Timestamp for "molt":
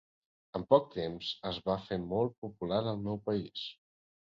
2.15-2.35